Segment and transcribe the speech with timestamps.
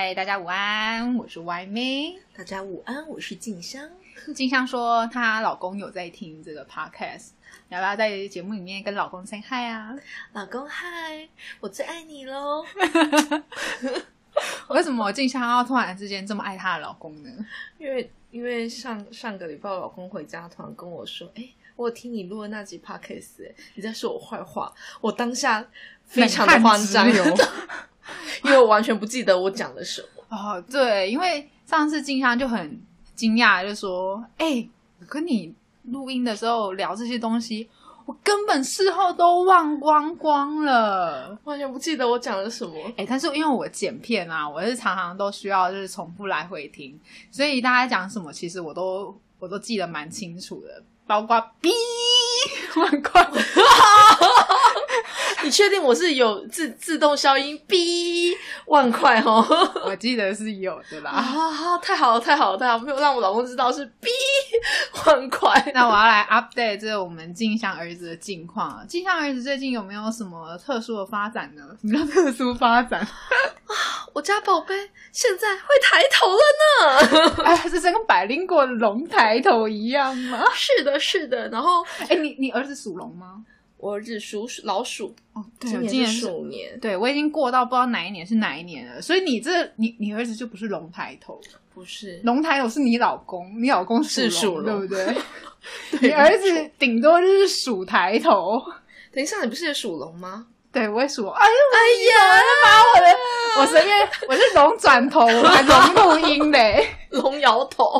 [0.00, 2.16] 嗨，大家午安，我是 Y 妹。
[2.32, 3.82] 大家午安，我是静香。
[4.32, 7.30] 静香说她老公有在听这个 podcast，
[7.68, 9.96] 要不要在节目里面跟老公 say hi 啊？
[10.34, 12.64] 老公嗨，我最爱你喽！
[14.70, 17.30] 为什么静香要突然之间这么爱她的老公呢？
[17.76, 21.42] 因为因为上上个礼拜我老公回家，突然跟我说：“哎、
[21.74, 24.72] 我有听你录的那集 podcast，哎，你在说我坏话。”
[25.02, 25.66] 我当下
[26.04, 27.04] 非常的慌张，
[28.44, 30.08] 因为我完全不记得我讲了什么。
[30.36, 32.80] 哦，对，因为上次静香就很
[33.14, 34.68] 惊讶，就说：“哎、
[35.00, 35.54] 我跟你
[35.84, 37.68] 录音的时候聊这些东西，
[38.04, 42.74] 我根本事后都忘光光了。”完全不记得我讲了什么。
[42.96, 46.98] 哎、但是因为我剪片啊，我是常常都需要就是重复来回听，
[47.30, 51.70] 所以大家讲什么，其实我都我都记得蛮清楚的，包括哔
[52.82, 53.22] 万块，
[55.44, 57.58] 你确定我是有自自动消音？
[57.68, 58.34] 哔
[58.66, 59.44] 万块哦！
[59.86, 61.10] 我记得是有的啦。
[61.10, 62.82] 啊，太好了，太好了，太好了！
[62.82, 64.08] 没有让我老公知道是哔
[65.06, 65.70] 万块。
[65.74, 68.84] 那我要来 update 这个我们静香儿子的近况了。
[68.86, 71.62] 静香儿子最近有没有什么特殊的发展呢？
[71.80, 73.06] 什么叫特殊发展？
[74.14, 74.74] 我家宝贝
[75.12, 77.44] 现在会抬头了呢。
[77.44, 80.42] 哎，是跟百灵果的龙抬头一样吗？
[80.54, 81.48] 是的，是的。
[81.50, 83.44] 然后哎，你你儿子属龙吗？
[83.78, 91.40] 我儿子属老鼠，哦，对，今年是鼠年，对，我已经过到不知道哪一年是哪一年了，所以你这你你儿子就不是龙抬头，
[91.72, 95.06] 不是龙抬头是你老公，你老公是属属对不对？
[96.00, 98.60] 对你儿子顶多就是鼠抬头。
[99.12, 100.46] 等一下，你不是也属龙吗？
[100.70, 101.26] 对，我也属。
[101.26, 101.78] 哎呦，哎
[102.10, 102.18] 呀，
[102.64, 103.06] 把我的，
[103.60, 106.86] 我随便，我是龙转头，我还龙录音嘞。
[107.10, 107.84] 龙摇头。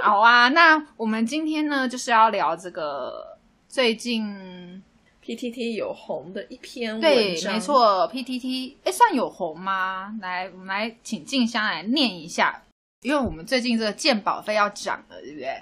[0.00, 3.33] 好啊，那我们今天呢，就是要聊这个
[3.74, 4.80] 最近
[5.20, 7.58] PTT 有红的一篇文，章，没。
[7.58, 10.16] 错，PTT 哎算有红吗？
[10.22, 12.62] 来，我们来请静香来念一下，
[13.02, 15.60] 因为我们最近这个鉴保费要涨了，对不对？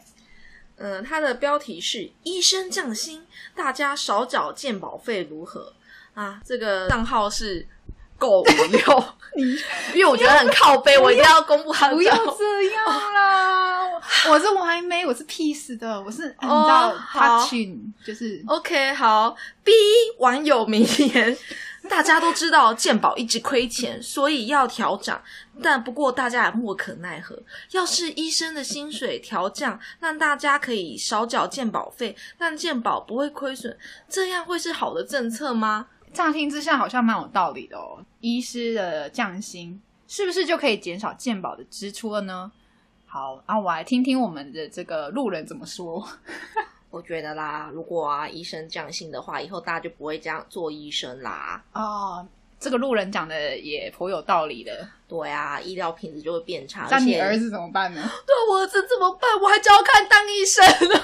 [0.77, 3.25] 嗯，它的标题是“医生降薪，
[3.56, 5.72] 大家少缴鉴保费如何？”
[6.12, 7.67] 啊，这个账号是
[8.22, 9.16] 够无聊，
[9.93, 12.15] 因为我觉得很靠背，我一定要公布他的不要。
[12.15, 12.84] 这样
[13.15, 13.91] 啦！
[14.31, 18.41] 我是我还没，我是 peace 的，我是、你知哦道好 touching，就是。
[18.47, 19.34] OK，好
[19.65, 19.72] ，B
[20.19, 21.37] 网友名言。
[21.91, 25.21] 大家都知道鉴宝一直亏钱，所以要调涨。
[25.60, 27.37] 但不过大家也莫可奈何。
[27.72, 33.77] 要是医生的薪水调降，让大家可以少缴鉴保费，让鉴保不会亏损，
[34.09, 35.89] 这样会是好的政策吗？
[36.12, 38.05] 乍听之下好像蛮有道理的哦。
[38.21, 42.53] 医师的降薪是不是就可以减少健保的支出了呢？
[43.06, 46.06] 好啊，我来听听我们的这个路人怎么说。
[46.91, 51.65] 我觉得啦，如果啊医生降薪的话，以后大家就不会这样做医生啦。
[51.72, 52.27] 哦，
[52.61, 54.87] 这个路人讲的也颇有道理的。
[55.09, 56.87] 对啊，医疗品质就会变差。
[56.91, 58.03] 那你儿子怎么办呢？
[58.27, 59.31] 对我儿子怎么办？
[59.41, 61.03] 我还教看当医生呢。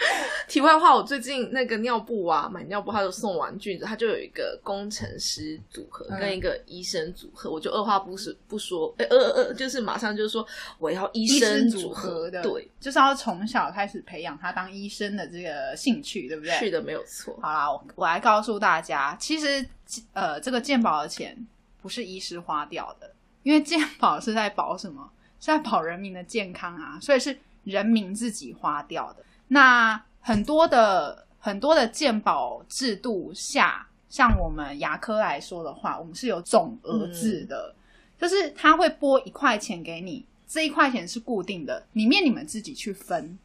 [0.48, 10.44] 题外话，我最近那个尿布啊，买尿布，他就送玩具，他就有一个工程师组合嗯跟一个医生组合，我就二话不说不说，呃呃呃，就是马上就说
[10.78, 16.52] 我要医医生组合的，对，，就是要从小开始培养他当医生的这个兴趣，对不对？
[16.58, 17.38] 是的，没有错。
[17.42, 19.64] 好啦，我我来告诉大家，其实
[20.12, 21.36] 呃，这个健保的钱
[21.80, 23.12] 不是医师花掉的，
[23.42, 25.10] 因为健保是在保什么？
[25.38, 29.24] 是在保人民的健康啊，所以是人民自己花掉的。
[29.52, 37.74] 那很多的很多的健保制度下，像我们牙科来说的话，我们是有总额制的，
[38.16, 43.36] 就是他会拨一块钱给你，这一块钱是固定的，里面你们自己去分，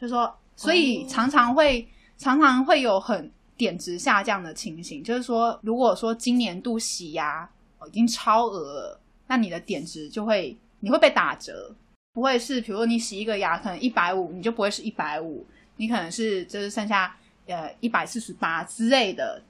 [0.00, 1.08] 就说，所以哦。
[1.08, 1.86] 常常会、
[2.18, 7.48] 常常会有很点值下降的情形，就是说，如果说今年度洗牙、
[7.78, 11.72] 哦、已经超额了，那你的点值就会你会被打折，
[12.14, 15.46] 不会是比如说你洗一个牙可能一百五，你就不会是一百五，
[15.76, 19.42] 你可能是就是剩下呃一百四十八之类的，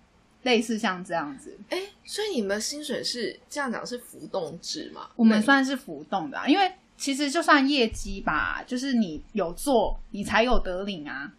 [0.42, 1.58] 类似像这样子。
[1.70, 5.08] 哎，所以你们薪水是这样讲是浮动制吗？
[5.16, 11.32] 我们算是浮动的、啊，因为其实就算业绩吧，就是你有做，你才有得领啊。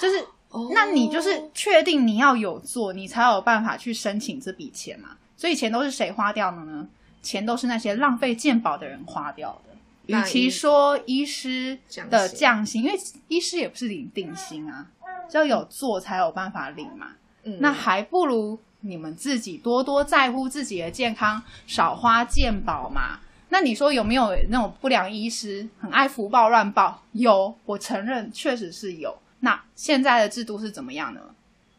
[0.00, 0.18] 就是，
[0.48, 5.10] 哦那你就是确定你要有做，你才有办法去申请这笔钱嘛。
[5.36, 6.88] 所以钱都是谁花掉的呢？
[7.20, 9.71] 钱都是那些浪费健保的人花掉的。
[10.06, 11.78] 与其医说医师
[12.10, 14.86] 的降薪，因为医师也不是领定薪啊，
[15.28, 17.12] 只有有做才有办法领嘛。
[17.44, 23.18] 嗯那还不如你们自己多多在乎自己的健康，少花健保嘛。
[23.48, 27.02] 那你说有没有那种不良医师很爱福报乱报？
[27.12, 29.16] 有，我承认确实是有。
[29.40, 31.20] 那现在的制度是怎么样呢？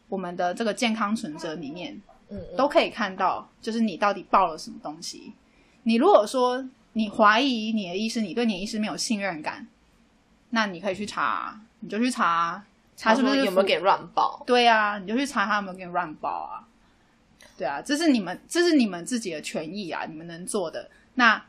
[0.08, 5.32] 我们的这个健康存折里面嗯嗯都可以看到，就是你到底报了什么东西。
[5.82, 9.66] 你如果说你怀疑你的医师，你对你的医师没有信任感，
[10.50, 12.64] 那你可以去查，你就去查
[12.96, 14.42] 查是不是有没有给乱报？
[14.46, 16.66] 对啊，你就去查他有没有给你乱报啊。
[17.56, 20.88] 对啊，这是你们这是你们自己的权益啊，你们能做的。
[21.14, 21.44] 那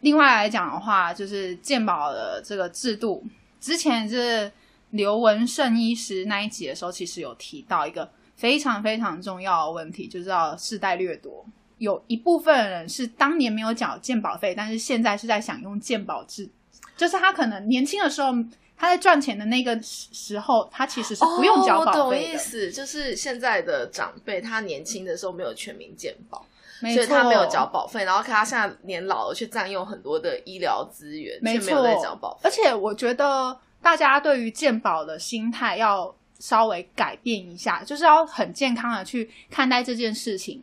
[0.00, 3.24] 另外来讲的话，就是健保的这个制度，
[3.60, 4.50] 之前是
[4.90, 11.44] 刘文胜医师那一集的时候，其实有提到一个非常非常重要的问题，就是要世代掠夺。
[11.84, 16.48] 有一部分人是当年没有缴健保费，但是现在是在享用健保制，
[16.96, 18.32] 就是他可能年轻的时候
[18.76, 22.32] 他在赚钱的那个时时候，他其实是不用缴哦、我懂保费的。
[22.32, 26.44] 意思，就是现在的长辈，他年轻的时候没有全民健保，
[26.80, 32.40] 所以他没有缴保费，然后看他现在年老了，去占用很多的医疗资源，没却没有在错缴保费。
[32.42, 40.62] 而且我觉得大家对于健保的心态要稍微改变一下，就是要很健康的去看待这件事情，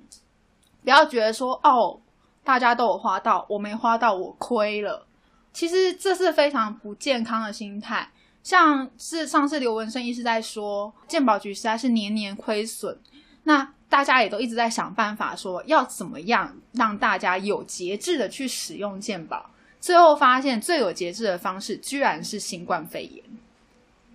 [0.84, 2.00] 不要觉得说哦，
[2.44, 5.06] 大家都有花到，我没花到，我亏了。
[5.54, 8.10] 其实这是非常不健康的心态。
[8.44, 12.98] 像是上次刘文生医师在说，健保局实在是年年亏损，
[13.44, 19.52] 那大家也都一直在想办法说要怎么样让大家有节制的去使用健保。
[19.80, 23.24] 最后发现最有节制的方式居然是新冠肺炎，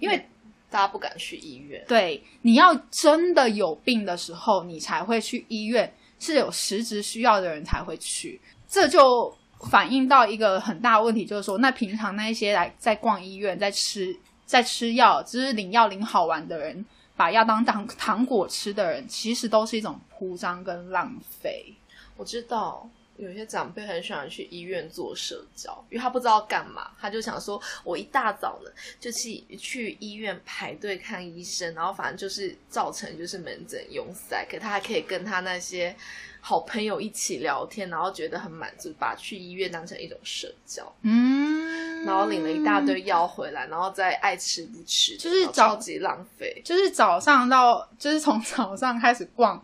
[0.00, 0.28] 因为
[0.70, 9.36] 大家不敢去医院，对你要真的有病的时候，你才会去医院，是有实质需要的人才会去，这就
[9.70, 16.84] 反映到一个很大问题，就是说，那平常那些来在逛医院、在吃、在吃药，只是领药领好玩的人，
[17.16, 21.74] 把药当糖糖果吃的人，其实都是一种铺张跟浪费。
[22.16, 28.70] 我知道有些长辈很喜欢去医院做社交，因为他不知道干嘛，他就想说，我一大早呢
[29.00, 35.94] 就去去医院排队看医生，然后反正就是造成就是门诊拥塞，可他还可以跟他那些
[36.40, 46.62] 好朋友一起聊天，然后觉得很满足，把去医院当成一种社交，嗯，然后领了一大堆药回来，然后再爱吃不吃，就是找超级浪费。
[46.64, 49.62] 就是早上到，就是从早上开始逛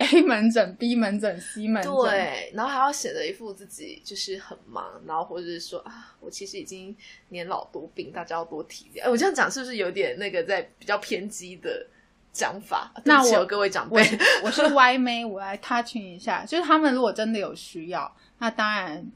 [0.00, 6.96] A 门诊、B 门诊、C 门诊，对，然后还要显得一副自己就是很忙，然后或者是说啊，我其实已经
[7.28, 9.04] 年老多病，大家要多体谅。
[9.04, 11.86] 哎，我这样讲是不是有点那个在比较偏激的
[12.32, 12.90] 讲法？
[13.04, 19.06] 那我哦各位长我辈，我是歪妹，我来 touching 一下，就是他们如果真的有需要，那当然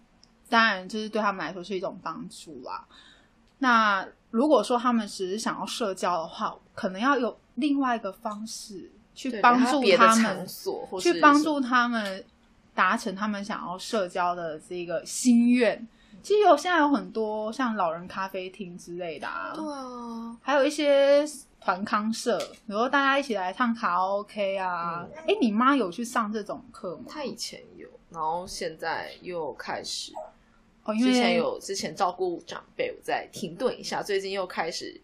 [0.51, 2.87] 当然就是对他们来说是一种帮助啦。
[3.59, 10.47] 那如果说他们只是想要社交的话，可能要有另外一个方式去对帮助他们
[11.01, 12.25] 去帮助他们
[12.75, 15.87] 达成他们想要社交的这个心愿。
[16.23, 21.23] 其实有现在有很多像老人咖啡厅之类的啊，对啊，还有一些
[21.61, 25.07] 团康社，比如说大家一起来唱卡拉 OK 啊。
[25.27, 27.05] 哎、你妈有去上这种课吗？
[27.09, 30.13] 她以前有，然后现在又开始，
[30.85, 34.99] 哦，因为之前有之前照顾长辈，我再停顿一下，最近又开始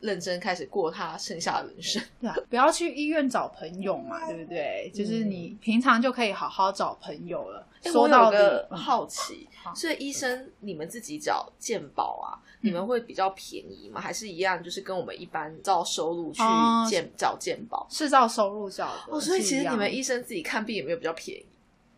[0.00, 2.02] 认真开始过他剩下的人生。
[2.20, 4.90] 对啊，不要去医院找朋友嘛， 对不对？
[4.94, 7.66] 就是你平常就可以好好找朋友了。
[7.82, 13.98] 说到底，有个嗯好奇好，所以医生你们自己找健保啊，你们会比较便宜吗？
[13.98, 17.86] 还是一样，就是跟我们一般照收入去哦健缴健保？
[17.88, 21.46] 是照收入找的哦，所以其实你们医生自己看病有没有比较便宜？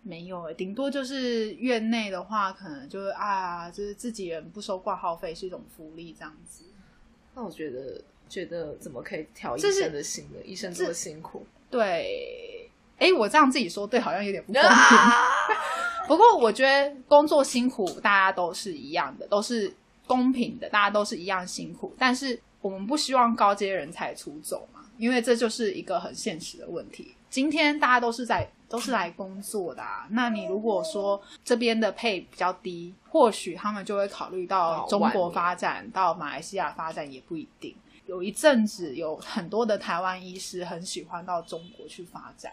[0.04, 6.64] 没有诶，顶多就是院内的话，可能就是啊，就是自己人不收挂号费是一种福利这样子。
[7.34, 10.38] 那我觉得觉得怎么可以调医生的心呢？
[10.44, 14.70] 医生这么辛苦，对，哎，我这样自己说对，好像有点不公平。
[14.70, 15.12] 啊
[16.08, 19.72] 不过我觉得工作辛苦，大家都是一样的，都是
[20.06, 21.94] 公平的，大家都是一样辛苦。
[21.96, 27.14] 但是我们不希望高阶人才出走嘛，因为这就是一个很现实的问题。
[27.30, 37.76] 今天大家都是在都是来工作的啊，那你如果说这边的配比较低，或许他们就会考虑到到中国发展，到马来西亚发展也不一定。
[38.06, 42.50] 有一阵子有很多的台湾医师很喜欢到中国去发展，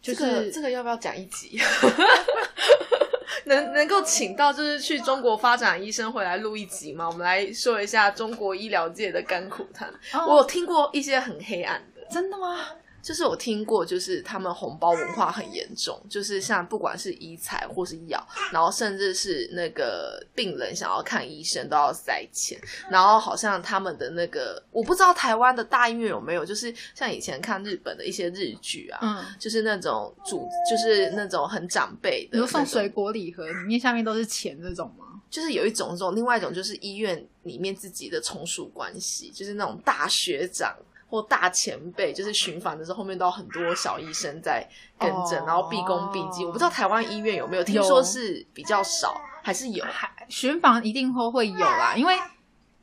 [0.00, 1.60] 就这是个这个要不要讲一集？
[3.44, 7.06] 能能够请到就是去中国发展的医生回来录一集吗？
[7.06, 9.86] 我们来说一下中国医疗界的甘苦谈。
[10.14, 12.58] 哦我有听过一些很黑暗的，真的吗？
[13.02, 35.06] 就是我听过，就是他们红包文化很严重，就是像不管是医材或是药，然后甚至是那个病人想要看医生都要塞钱，然后好像他们的那个我不知道台湾的大医院有没有，就是像以前看日本的一些日剧啊，嗯，就是那种主，就是那种很长辈的，比如送水，果礼盒，里面下面都是钱这种吗？
[35.30, 40.76] 就是有一种这种，另外一种就是医院里面自己的从属关系，就是那种大学长
[41.10, 44.64] 或大前辈，就是巡访的时候，后面都有很多小医生在
[44.98, 46.46] 跟诊，哦然后毕恭毕敬。
[46.46, 49.84] 我不知道台湾医院有没有，听有说是比较少，还是有？
[49.84, 52.14] 还巡访一定会会有啦，因为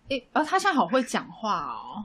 [0.10, 2.04] 诶，呃，他现在好会讲话哦。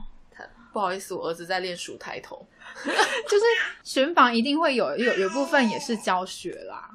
[0.71, 2.43] 不好意思，我儿子在练数抬头。
[2.83, 3.45] 就是
[3.83, 6.89] 巡访一定会有有有部分也是教学啦，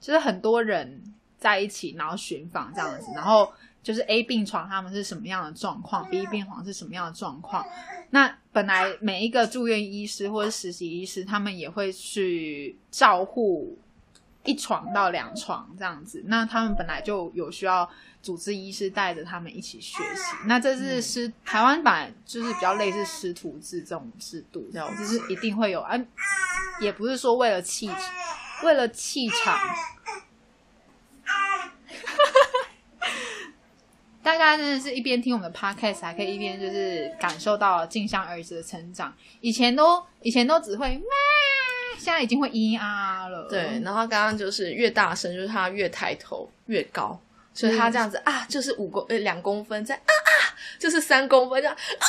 [0.00, 1.02] 就是很多人
[1.36, 7.64] 在一起，然后巡访这样子，然后就是 A 病床他们是什么样的状况，B 病床是什么样的状况。
[8.10, 13.78] 那本来每一个住院医师或者实习医师，他们也会去照护
[14.44, 16.22] 一床到两床这样子。
[16.26, 17.88] 那他们本来就有需要
[18.22, 20.36] 主治医师带着他们一起学习。
[20.46, 25.98] 那这是师、台湾版就是比较类似师徒制这种制度，这样就是一定会有啊，
[26.80, 27.90] 也不是说为了气
[28.64, 29.58] 为了气场。
[34.22, 39.12] 大家真的是一边听我们的 podcast，还可以一边就是感受到镜像儿子的成长。
[39.40, 41.04] 以前都以前都只会咩，
[41.98, 43.48] 现在已经会咿啊了。
[43.48, 47.18] 对，然后刚刚就是越大声，就是他越抬头越高，
[47.54, 50.32] 所以他这样子啊，就是五公呃两公分，再啊啊，
[50.78, 52.06] 就是三公分，这样啊，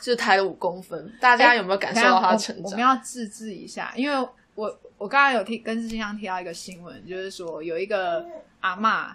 [0.00, 1.12] 就是抬了五公分。
[1.20, 2.64] 大家有没有感受到他的成长？
[2.64, 8.26] 我们要自制一下，因为我我刚刚有听跟镜像提到一个新闻，就是说有一个
[8.60, 9.10] 阿嬷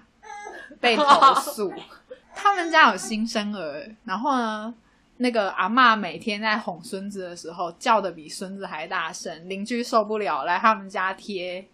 [0.79, 1.03] 被投
[1.35, 1.73] 诉，
[2.37, 4.73] 他们家有新生儿，然后呢，
[5.17, 11.67] 那个阿嬷每天在哄孙子的时候叫的比孙子还大声，邻居受不了，来他们家贴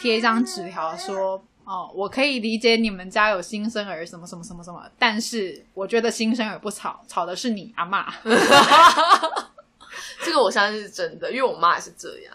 [0.00, 1.44] 贴一张纸条说。
[1.66, 8.04] 哦，我可以理解你们家有新生儿什么什么什么什么，但是我觉得新生儿不吵，吵的是你阿嬷。
[10.22, 12.34] 这个我相信是真的，因为我妈也是这样。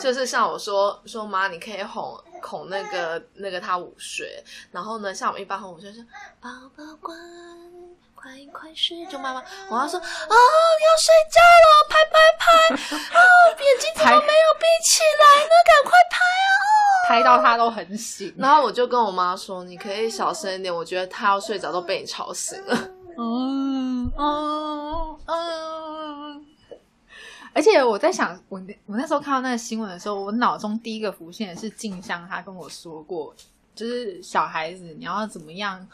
[0.00, 6.02] 就是像我说说妈，你可以哄哄那个那个他午睡，然后呢，像我们一般哄午睡是
[6.40, 7.14] 宝宝乖，
[8.14, 12.46] 快快睡，就妈妈我要说哦要睡觉了，拍拍拍，
[13.18, 13.20] 哦
[13.58, 15.50] 眼睛怎么没有闭起来呢？
[15.66, 16.52] 赶快拍哦！
[17.08, 18.34] 拍到他都很醒。
[18.38, 22.76] 然后我就跟我妈说，你可以小声一点，我觉得他要睡着都被你吵醒了。
[23.18, 25.89] 嗯嗯嗯。
[27.52, 33.34] 而且我在想，我我那时候看到那个新闻的时候，我脑中第一个浮现的是静香，她跟我说过，
[33.74, 35.86] 就是小孩子你要怎么样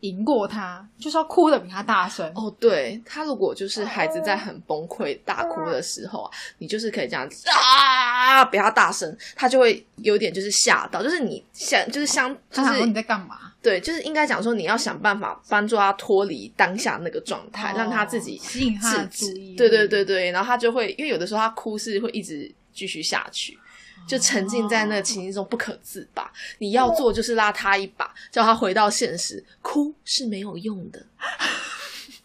[0.00, 2.30] 赢过他，就是要哭的比他大声。
[2.36, 13.47] 哦，对他如果就是孩子在很崩溃大哭的时候啊，你就是可以这样子啊，比他大声，他就会有点就是吓到，就是你想就是相就是他想说你在干嘛？
[13.62, 23.58] 对，就是应该讲说你要想办法帮助他脱离当下那个状态，哦让他自己吸引他的制止注意力对对对对，然后他就会因为有的时候他哭是会一直继续下去。
[24.06, 26.32] 就沉浸在那个情境中不可自拔。
[26.58, 29.44] 你要做就是拉他一把，叫他回到现实。
[29.60, 31.04] 哭是没有用的。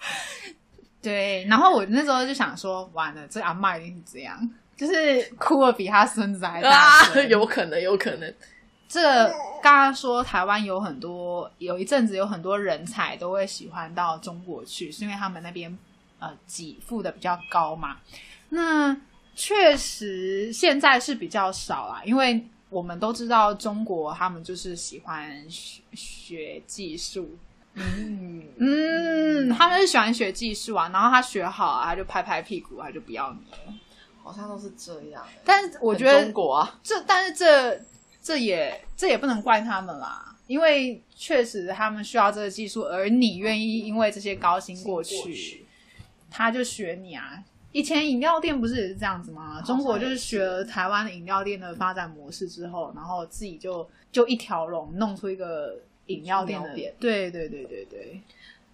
[1.01, 7.05] 对，然后我那时候就想说，完了，这阿嬷一定是这样，就是哭的比他孙子还大。
[7.27, 8.33] 有可能，有可能。
[8.93, 15.75] 这个刚刚说台湾有很多，有一阵子有很多人才都会喜欢到中国去，是因为他们那边
[16.19, 17.97] 呃给付的比较高嘛。
[18.49, 18.95] 那
[19.35, 27.35] 确实现在是比较少啦，因为我们都知道中国他们就是喜欢学学技术，
[27.73, 33.73] 嗯，嗯，他们是喜欢学技术啊，然后他学好啊，他就拍拍屁股，他就不要你了。
[34.23, 35.25] 好像都是这样。
[35.43, 37.83] 但是我觉得中国啊，这，但是这
[38.23, 45.65] 这也这也不能怪他们啦，因为确实他们需要这个技术，而你愿意因为这些高薪过去，
[46.31, 47.43] 他就学你啊。
[47.73, 49.61] 以前饮料店不是也是这样子吗？
[49.61, 58.21] 中国就是学了台湾的饮料店的发展模式之后，然后自己就就一条龙弄出一个饮料店的店对对对对对，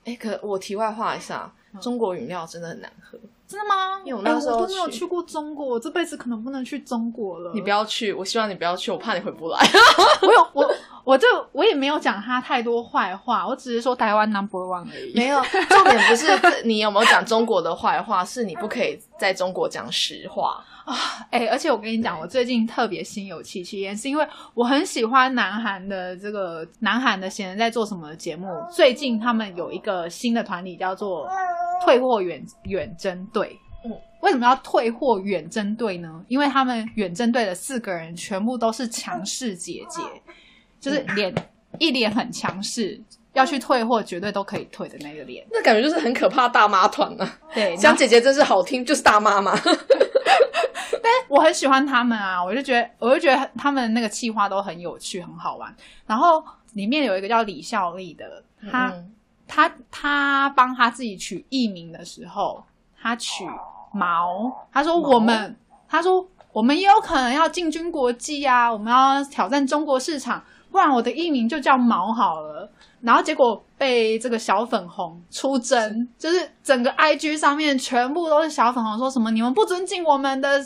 [0.04, 3.18] 哎，可我题外话一下，中国饮料真的很难喝。
[3.50, 4.00] 真的吗？
[4.06, 7.52] 因为我那时候哎我都没有去去过中国，我这辈子可能不能去中国了。
[7.56, 9.58] 你不要去，我希望你不要去，我怕你回不来。
[10.22, 15.16] 我有我我就我也没有讲他太多坏话，我只是说台湾 number one 而已。
[15.16, 16.28] 没有，重点不是
[16.64, 20.64] 你有没有讲中国的坏话，是你不可以在中国讲实话。
[21.30, 28.48] 哎、而且我跟你讲，我最近特别心有戚戚焉，是因为我很喜欢南韩的这个南韩的闲人在做什么的节目。
[28.72, 31.30] 最近他们有一个新的团体叫做
[31.84, 33.58] 退货远远征队。
[33.86, 33.92] 嗯，
[34.22, 36.24] 为什么要退货远征队呢？
[36.28, 40.02] 因为他们远征队的四个人全部都是强势姐姐，
[40.80, 41.34] 就是脸
[41.78, 43.02] 一脸很强势，
[43.40, 45.46] 要去退货绝对都可以退的那个脸。
[45.52, 47.40] 那感觉就是很可怕的大妈团啊！
[47.54, 49.58] 对，小姐姐真是好听，就是大妈嘛。
[51.02, 55.74] 但我很喜欢他们啊，我就觉得，我就觉得他们那个企划都很有趣，很好玩。
[56.06, 56.44] 然后
[56.74, 59.12] 里面有一个叫李孝利的，他、嗯
[59.52, 62.64] 他他帮他自己取艺名的时候，
[63.02, 63.44] 他取
[63.92, 72.70] 毛，他说我们，他说我们也有可能要进军国际啊，我们要挑战中国市场，不然我的艺名就叫毛好了。
[73.02, 80.62] 然后结果被这个小粉红出征，就是整个 IG 上面全部都是小粉红，说什么你们不尊敬我们的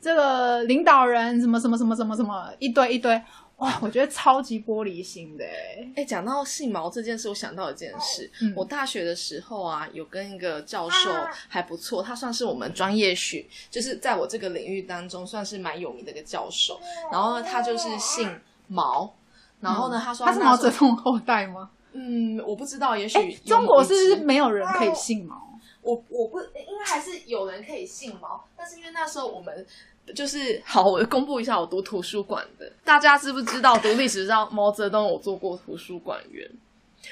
[0.00, 3.22] 这个领导人，什么什么什么什么什么一堆一堆，
[3.58, 5.88] 哇，我觉得超级玻璃心的哎。
[5.94, 8.28] 哎，讲到姓毛这件事，我想到一件事。
[8.42, 11.10] 嗯我大学的时候啊，有跟一个教授
[11.46, 16.80] 还不错，他算是我们专业学，就是在我这个领域当中算是蛮有名的一个教授。
[17.12, 18.28] 然后呢，他就是姓
[18.66, 19.14] 毛。
[19.60, 21.70] 然后呢，他说他是毛泽东后代吗？
[21.92, 25.58] 嗯，我不知道，也许中国是不是没有人可以姓毛？
[25.80, 29.66] 我我不应该还是有人可以姓毛，但是因为那时候我们
[30.14, 36.48] 就是好，我公布一下我读图书馆的，大家知不知道读历史知道毛泽东有做过图书馆员，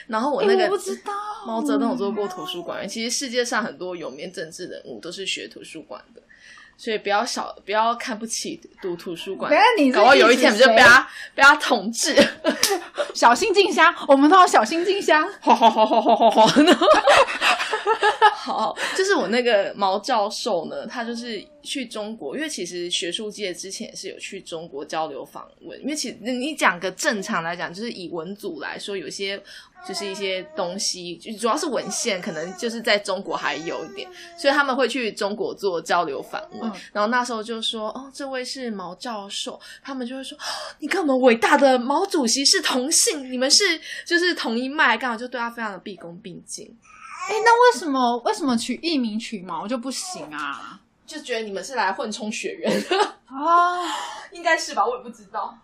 [0.08, 1.12] 然后我那个、不知道
[1.46, 6.20] 毛泽东有做过图书馆员，其实世界上很多有名政治人物都是学图书馆的。
[6.76, 12.14] 所以不要小，不要看不起读图书馆等一下你，搞不好有一天意指谁你就被他被他统治。
[13.14, 15.26] 小心静香，我们都要小心静香。
[15.40, 16.46] 好好好好好好 好。
[18.34, 25.80] 好，就是我那个毛教授呢，他就是去中国，因为其实学术界之前也是有去中国交流访问。
[25.80, 29.42] 因为其实你讲个正常来讲，就是以文组来说，有些
[29.86, 36.70] 就是一些东西，就主要是文献，可能就是在中国还有一点，所以他们会去中国做交流访问。
[36.70, 40.42] 嗯然后那时候就说，哦，这位是毛教授，他们就会说，哦
[40.78, 46.66] 你跟我们伟大的毛主席是同姓，你们是就是同一脉，刚好就对他非常的毕恭毕敬。
[47.26, 50.78] 哎，那为什么为什么取艺名取毛就不行啊？
[51.06, 52.72] 就觉得你们是来混充血缘，
[53.26, 53.82] 啊，
[54.32, 54.84] 应该是吧？
[54.84, 55.56] 我也不知道。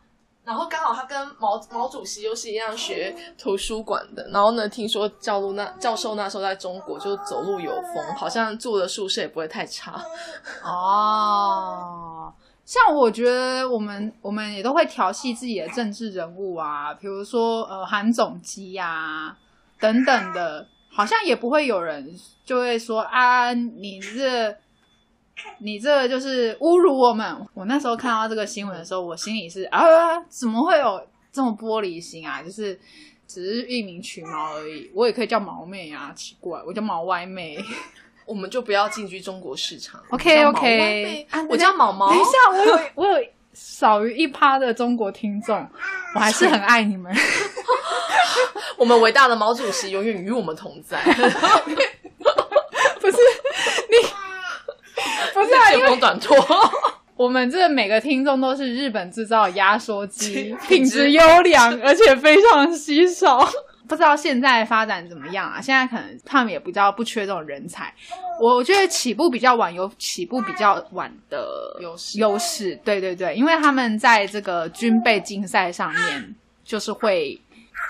[0.43, 10.03] 然后刚好他跟毛毛主席又是一样学图书馆的，然后呢，听说教路那教授那时候在中国就走路有风，好像住的宿舍也不会太差。
[10.65, 12.33] 哦，
[12.65, 19.37] 像我觉得我们我们也都会调戏自己的政治人物啊，比如说呃韩总机呀、
[19.79, 22.13] 等等的，好像也不会有人
[22.45, 24.57] 就会说啊，你这
[25.61, 27.37] 你这就是侮辱我们。
[27.55, 29.81] 我那时候看到这个新闻的时候，我心里是啊，
[30.29, 32.43] 怎么会有这么玻璃心啊？
[32.43, 32.79] 就是
[33.27, 37.59] 只是一名取毛而已，我也可以叫毛妹啊，奇怪，我叫毛歪妹。
[38.27, 40.01] 我们就不要进军中国市场。
[40.11, 42.23] OK OK，我叫毛毛等一。
[42.23, 45.69] 下，我有我有少于一趴的中国听众，
[46.15, 47.13] 我还是很爱你们。
[48.79, 51.03] 我们伟大的毛主席永远与我们同在。
[53.01, 53.17] 不是
[53.91, 53.97] 你，
[55.45, 56.37] 不是见为风短拖。
[57.17, 63.47] 我们这每个听众都是日本制造压缩机， 品质品质优良， 而且非常稀少。
[63.87, 65.61] 不知道现在发展怎么样啊？
[65.61, 67.93] 现在可能他们也比较不缺这种人才。
[68.41, 77.39] 我觉得起步比较晚，有起步比较晚的优势优势，对对对，因为他们在这个军备竞赛上面，就是会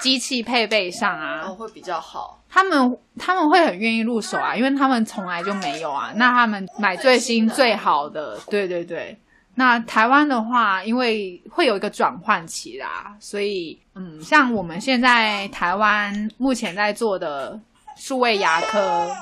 [0.01, 2.43] 机器配备上啊，哦，会比较好。
[2.49, 6.13] 他们他们会很愿意入手啊，因为他们从来就没有啊。
[6.17, 9.19] 那他们买最新最好的，对对对。
[9.55, 17.61] 那台湾的话，因为会有一个转换期啦，所以嗯，像我们现在台湾目前在做的
[17.97, 19.15] 数位牙科，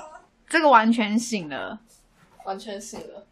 [0.49, 1.79] 这个完全醒了，
[2.44, 3.27] 完全醒了。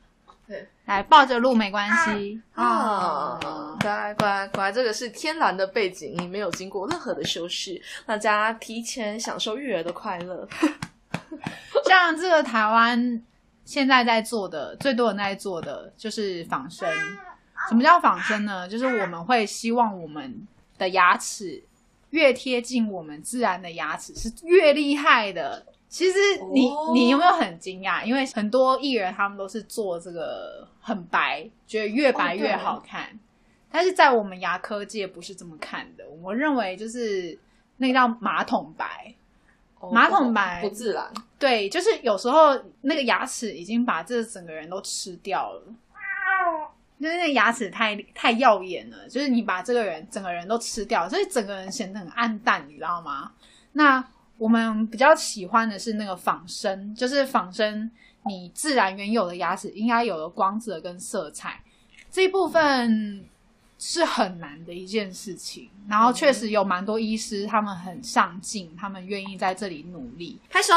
[0.85, 3.39] 来抱着录没关系啊，
[3.81, 10.49] 乖乖乖，这个是天然的背景，你没有经过任何的修饰，大家提前享受育儿的快乐。
[11.87, 13.23] 像这个台湾
[13.65, 16.89] 现在在做的最多人在做的就是仿生。
[17.69, 18.69] 什么叫仿生呢？
[18.69, 20.47] 就是我们会希望我们
[20.79, 21.61] 的牙齿
[22.11, 25.67] 越贴近我们自然的牙齿是越厉害的。
[25.89, 26.19] 其实
[26.53, 28.05] 你、哦你有没有很惊讶？
[28.05, 33.19] 因为很多艺人他们都是做这个很白，觉得越白越好看。
[33.71, 37.39] 但是在我们牙科界不是这么看的，我认为就是
[37.77, 39.15] 那个叫马桶白。
[39.93, 41.07] 马桶白不自然，
[41.39, 45.63] 对，就是有时候那个牙齿已经把这整个人都吃掉了，
[46.99, 53.31] 就是那个牙齿太太耀眼了，就是你把这个人整个人都吃掉，所以整个人显得很暗淡，你知道吗？
[53.73, 54.03] 那
[54.39, 57.91] 我们比较喜欢的是那个仿生，就是仿生
[58.25, 61.63] 你自然原有的牙齿应该有的光泽跟色彩，
[62.11, 63.25] 这一部分
[63.79, 65.71] 是很难的一件事情。
[65.89, 70.39] 然后确实有蛮多医师，他们很上进，他们愿意在这里努力。
[70.51, 70.73] 拍手。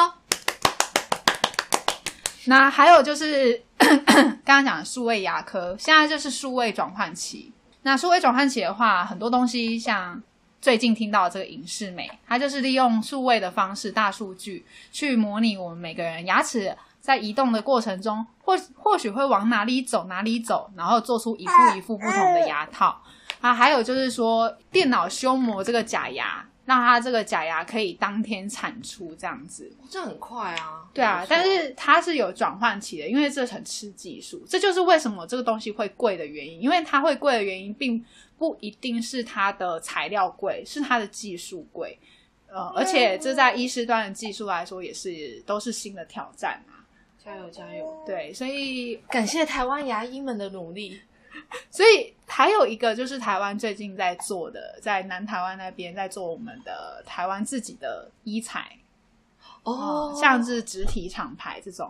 [2.45, 7.51] 那还有就是 刚刚讲的数位牙科，现在就是数位转换期。
[7.81, 10.21] 那数位转换期的话，很多东西像
[10.61, 23.01] 最近听到的这个影视美，它就是利用数位的方式、大数据去模拟我们每个人牙齿在移动的过程中，或或许会往哪里走哪里走，然后做出一副一副不同的牙套
[23.39, 23.53] 啊。
[23.53, 29.71] 还有就是说，电脑修磨这个假牙，让它这个假牙可以当天产出这样子。
[29.89, 30.83] 这很快啊。
[30.93, 34.43] 对啊，但是它是有转换期的，因为这很吃技术。
[34.47, 38.03] 这就是为什么这个东西会贵的原因，因为它会贵的原因，并
[38.39, 41.99] 不一定是它的材料贵，是它的技术贵。
[42.47, 46.81] 呃，而且这在医师端的技术来说，也是都是新的挑战啊！
[47.23, 48.03] 加油加油！
[48.07, 50.99] 对，所以感谢台湾牙医们的努力。
[51.69, 58.75] 所以还有一个就是台湾最近在做的，在南台湾那边在做我们的台湾自己的医材
[59.61, 61.89] 哦，像是植体厂牌这种，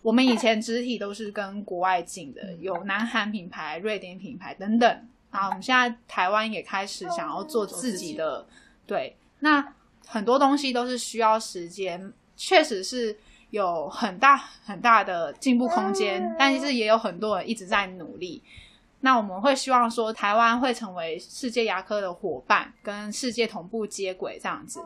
[0.00, 5.46] 我们以前植体都是跟国外进的，有南韩品牌、瑞典品牌等等啊。
[5.48, 8.46] 我们现在台湾也开始想要做自己的，
[8.86, 9.74] 对，那。
[10.06, 13.16] 很多东西都是需要时间，确实是
[13.50, 18.42] 有很大很大的进步空间，但是也有很多人一直在努力。
[19.00, 24.80] 那我们会希望说，台湾会成为世界牙科的伙伴，跟世界同步接轨这样子。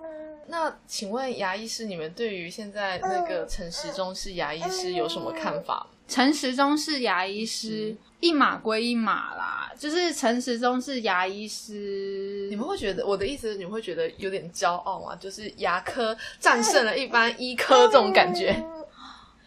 [0.49, 5.87] 那请问牙医师，你们对于现在那个陈时中是牙医师有什么看法？
[6.07, 9.73] 陈时中是牙医师，一码归一码啦。
[9.77, 15.17] 就是陈时中是牙医师，你们会觉得我的意思，你们会觉得有点骄傲吗？
[15.17, 18.55] 就是牙科战胜了一般医科这种感觉，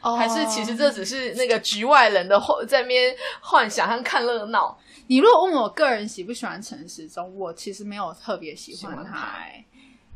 [0.02, 4.78] 哦还是其实这只是那个局外人的在边幻想和看热闹？
[5.08, 9.38] 你如果问我个人喜不喜欢陈时中，我其实没有特别喜欢他，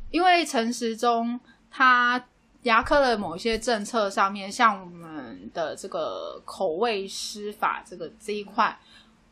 [0.09, 2.23] 因为陈时中他。
[2.63, 8.77] 牙科的某些政策上面，像我们的这个口味施法这个这一块，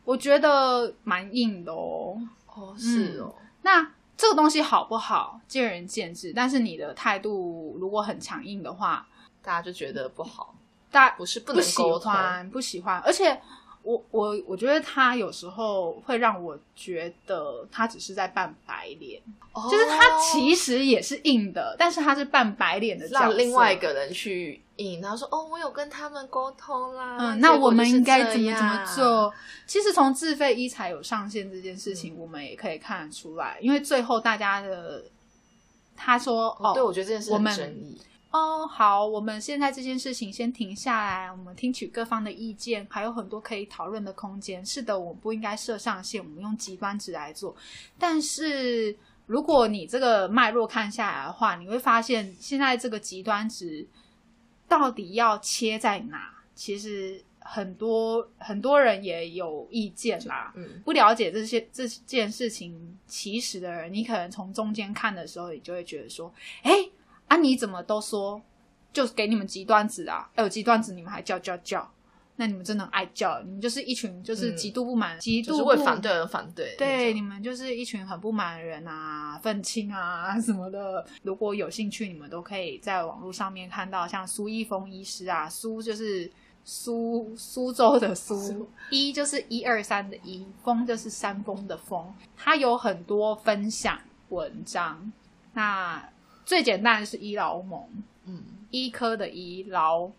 [0.04, 2.16] 我觉得蛮硬的哦。
[2.46, 3.34] 哦，是哦。
[3.62, 6.32] 那这个东西好不好，见仁见智。
[6.34, 9.06] 但是你的态度如果很强硬的话，
[9.42, 10.54] 大家就觉得不好。
[10.90, 13.40] 大家不是不喜欢，不喜欢，而且。
[13.82, 19.20] 我我我觉得他有时候会让我觉得他只是在扮白脸，
[19.70, 25.00] 就是他其实也是硬的，但是他是扮白脸的，让另外一个人去硬。
[25.00, 29.32] 然后说：“哦，我有跟他们沟通啦。”嗯，那我们应该怎么怎么做？
[29.66, 35.04] 其实从自费医材有上线这件事情，我们也可以看得出来，因为最后大家的
[35.96, 37.98] 他说：“哦，对我觉得这件事很争议。”
[38.30, 44.64] 哦，好，我们现在这件事情先停下来，我们听取各方的意见，还有很多可以讨论的空间。
[44.64, 47.56] 是的，我不应该设上限，我们用极端值来做。
[47.98, 53.84] 但是，如果你这个脉络看下来的话，你会发现现在这个极端值
[54.68, 56.32] 到底要切在哪？
[56.54, 60.52] 其实很多很多人也有意见啦。
[60.54, 66.88] 嗯，不了解这些这件事情起始的人，你可能从中间看的时候，你就会觉得说，哎。
[67.30, 67.36] 啊！
[67.36, 68.42] 你怎么都说，
[68.92, 70.28] 就给你们极端子啊！
[70.36, 71.88] 有极端子，你们还叫叫叫，
[72.34, 76.74] 那你们真的爱叫，你们就是一群就是极度不满、极度会反对而反对。
[76.76, 81.06] 对，你们就是一群很不满的人啊，愤青啊什么的。
[81.22, 86.28] 如果有兴趣，你们都可以在网络上面看到，像苏一峰医师啊，苏就是
[86.64, 95.12] 苏苏州的苏，一就是一二三的一，峰就是山峰的峰，他有很多分享文章。
[95.52, 96.02] 那
[96.50, 97.88] 最简单的是医劳盟，
[98.24, 100.10] 嗯，医科的医劳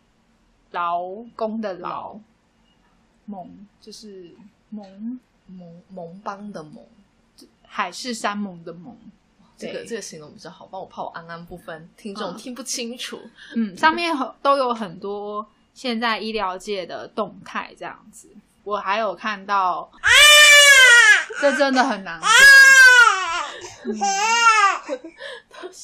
[0.71, 1.01] 劳
[1.35, 2.17] 工的劳
[3.25, 4.31] 盟就是
[4.69, 6.81] 盟盟盟邦的盟，
[7.67, 8.97] 海誓山盟的盟。
[9.57, 13.19] 这个这个形容比较好，帮我怕我安安不分，听众听不清楚。
[13.57, 18.29] 嗯，上面都有很多现在医疗界的动态，这样子。
[18.63, 19.91] 我还有看到，
[21.41, 22.21] 这真的很难。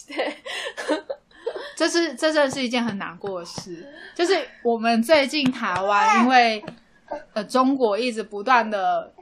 [0.08, 0.38] 对，
[1.76, 3.94] 这是这真的是一件很难过的事。
[4.16, 6.64] 就是我们最近台湾，因为
[7.34, 9.14] 呃中国一直不断的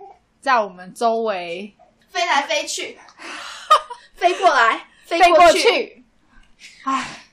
[0.41, 1.73] 在我们周围
[2.09, 2.97] 飞来飞去，
[4.15, 6.03] 飞过来，飞过去。
[6.83, 7.23] 唉，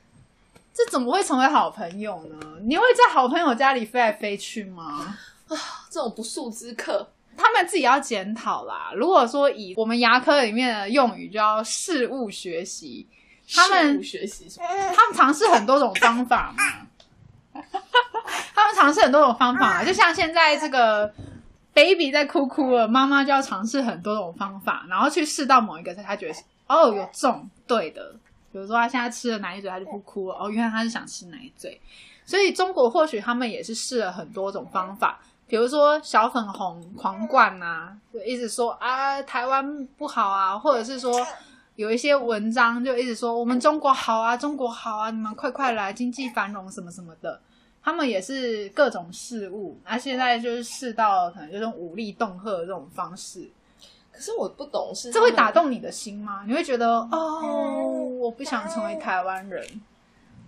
[0.74, 2.59] 这怎么会成为好朋友呢？
[2.62, 5.16] 你会在好朋友家里飞来飞去吗？
[5.48, 5.59] 啊，
[5.90, 7.12] 这种不速之客。
[7.37, 8.92] 他们自己要检讨啦。
[8.95, 13.07] 如果说以我们牙科里面的用语，叫事物学习。
[13.55, 14.66] 他们学习什么？
[14.95, 16.87] 他们尝试很多种方法嘛。
[18.55, 21.12] 他们尝试很多种方法，就像现在这个
[21.75, 26.35] baby 在哭哭了，妈妈就要尝试很多种方法，然后去试到某一个，他觉得
[26.66, 28.14] 哦有中对的。
[28.53, 30.37] 比如说他现在吃了奶嘴，他就不哭了。
[30.38, 31.79] 哦，原来他是想吃奶嘴。
[32.25, 35.21] 所以中国或许他们也是试了很多种方法。
[35.52, 41.12] 比如说小粉红狂灌呐，就一直说啊台湾不好啊，或者是说
[41.76, 47.38] 有一些文章就一直说我们中国好啊，中国好啊，你们快快来，经济繁荣什么什么的。
[47.82, 53.50] 他们也是各种事物，那、现在就是试到可能就是用武力恫吓的这种方式，
[54.10, 56.44] 可是我不懂是这会打动你的心吗？
[56.46, 59.62] 你会觉得哦，我不想成为台湾人。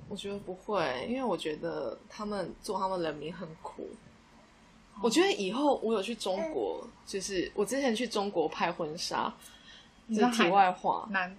[0.09, 3.87] 我觉得不会，因为我觉得他们做他们人民很苦。
[5.03, 9.33] 我觉得以后我有去中国，就是我之前去中国拍婚纱，
[10.09, 11.37] 这是题外话，南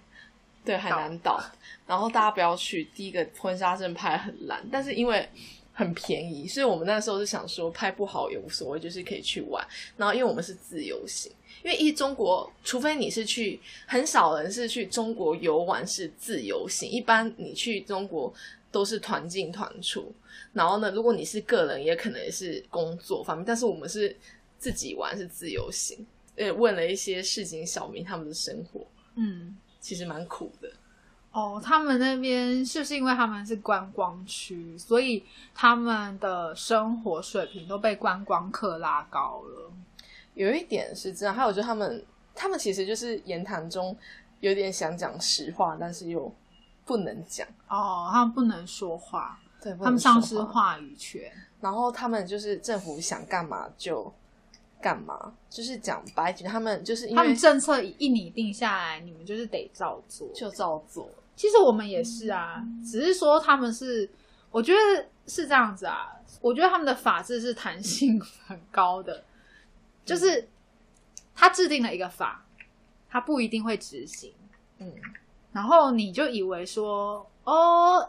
[0.64, 1.42] 对海南岛，
[1.86, 2.84] 然后大家不要去。
[2.94, 5.28] 第一个婚纱真的拍得很烂，但是因为
[5.72, 9.66] 很便宜，所以我们那时候是想说拍不好也无所谓，就是可以去玩。
[9.96, 11.30] 然后因为我们是自由行，
[11.62, 18.32] 因为一中国，除非你是去，很少人是去中国游玩是自由行，一般你去中国
[18.76, 20.12] 都是团进团出。
[20.52, 24.14] 然后呢，如果你是个人，也可能也是工作方面，但是我们是
[24.58, 26.06] 自己玩，是自由行。
[26.36, 29.56] 呃，问了一些市井小民他们的生活，嗯。
[29.78, 30.68] 其实蛮苦的。
[31.30, 35.22] 哦，他们那边是不是因为他们是观光区，所以
[35.54, 39.72] 他们的生活水平都被观光客拉高了？
[40.34, 43.96] 有一点是这样，还有就是他们，他们其实就是言谈中
[44.40, 46.34] 有点想讲实话，但是又
[46.86, 50.52] 不能讲，哦，他们不能说话，对，他们丧失说话。
[50.52, 51.30] 话语权。
[51.60, 54.10] 然后他们就是政府想干嘛就
[54.80, 60.28] 干嘛，就是讲白点，他们就是因为他们政策一拟定下来，你们就是得照做。
[60.32, 61.10] 就照做。
[61.34, 64.08] 其实我们也是啊，只是说他们是，
[64.50, 66.12] 我觉得是这样子啊。
[66.40, 69.24] 我觉得他们的法治是弹性很高的，
[70.04, 70.46] 就是
[71.34, 72.44] 他制定了一个法，
[73.08, 74.32] 他不一定会执行，
[74.78, 74.92] 嗯，
[75.56, 78.06] 然后你就以为说，哦，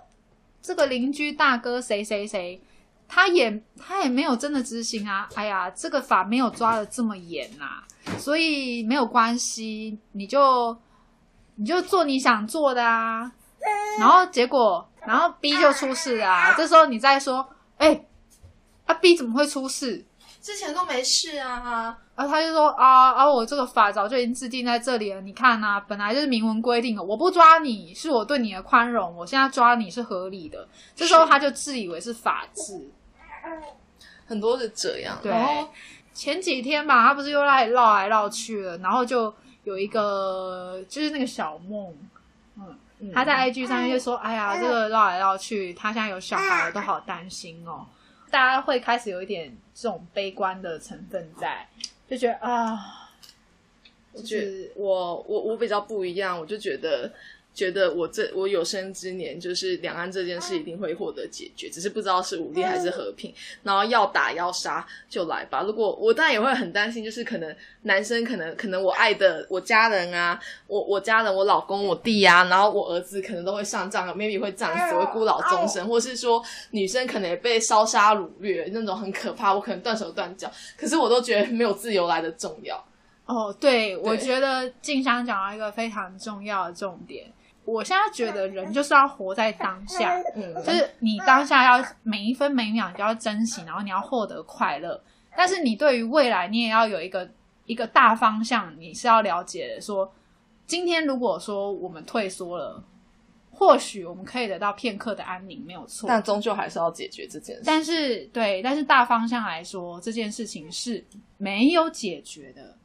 [0.61, 2.61] 这个邻居大哥谁谁谁，
[3.07, 5.29] 他也他也没有真的执行啊。
[5.33, 7.81] 哎呀，这个法没有抓的这么严呐、
[8.19, 10.77] 所以没有关系，你就
[11.55, 13.31] 你就做你想做的啊。
[13.97, 16.53] 然后结果，然后 B 就出事啊。
[16.57, 18.03] 这时候你再说，哎、
[18.87, 20.05] 啊 B 怎么会出事？
[20.41, 30.67] 之前都没事啊，然后他就说啊啊，我这个法早就已经制定在这里了，你看呐、本来就是明文规定的，我不抓你是我对你的宽容，我现在抓你是合理的。
[30.95, 32.89] 这时候他就自以为是法治。
[34.25, 35.17] 很多是这样。
[35.21, 35.31] 对
[36.11, 39.31] 前几天吧，他不是又来绕来绕去了，然后就
[39.63, 41.93] 有一个就是那个小梦，
[42.55, 47.85] 嗯，嗯他在 IG 上面就说：“哎呀，这个绕来绕去，他现在有小孩了，都好担心哦。”
[48.31, 51.65] 大家会开始有一点这种悲观的成分在，
[52.09, 53.09] 就觉得啊，
[54.13, 57.11] 我觉就是得我我我比较不一样，我就觉得
[57.57, 63.33] 觉得我这我有生之年，就是两岸这件事一定会获得解决，只是不知道是武力还是和平。
[63.63, 65.63] 然后要打要杀就来吧。
[65.63, 76.39] 如果我当然也会很担心，就是可能男生可能可能我爱的我家人啊，我我家人我老公我弟啊，然后我儿子可能都会上葬，maybe 会战死，会孤老终生，或是说
[76.69, 80.47] 女生可能也被烧杀掳掠那种很可怕，我可能断手断脚。
[80.77, 82.85] 可是我都觉得没有自由来的重要。
[83.25, 87.25] 哦，对，我觉得静香讲到一个非常重要的重点。
[87.67, 94.99] 我现在觉得人就是要活在当下，嗯，就是你当下要每一分每秒你都要珍惜，然后你要获得快乐。
[95.35, 97.29] 但是你对于未来，你也要有一个
[97.65, 99.81] 一个大方向，你是要了解的。
[99.81, 100.09] 说
[100.65, 102.81] 今天如果说我们退缩了，
[103.51, 106.07] 或许我们可以得到片刻的安宁，没有错。
[106.07, 107.63] 但终究还是要解决这件事。
[107.65, 112.77] 但是对，但是大方向来说，这件事情是没有解决的。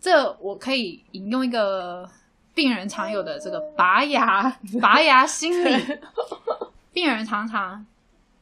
[0.00, 2.08] 这我可以引用一个
[2.54, 5.98] 病人常有的这个拔牙 拔牙心理。
[6.92, 7.86] 病人常常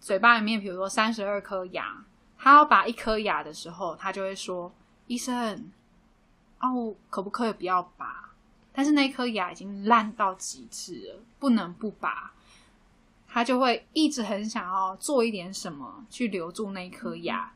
[0.00, 2.04] 嘴巴里面，比如说三十二颗牙，
[2.38, 4.72] 他要拔一颗牙的时候，他就会说
[5.06, 5.70] ：“医生，
[6.58, 8.30] 啊，我可不可以不要拔？”
[8.72, 12.32] 但是那颗牙已经烂到极致了，不能不拔。
[13.30, 17.52] 他就会一直很想要做一点什么去留住那颗牙，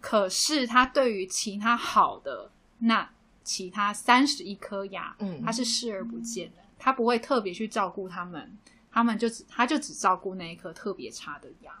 [0.00, 3.06] 可是他对于其他好的那
[3.50, 8.56] 其他三十一颗牙，嗯他是视而不见的，他不会特别去照顾他们，
[8.92, 11.72] 他们就只他就只照顾那一颗特别差的牙，